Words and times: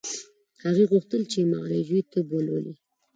هغې 0.63 0.83
غوښتل 0.91 1.21
چې 1.31 1.49
معالجوي 1.51 2.01
طب 2.11 2.25
ولولي 2.31 2.73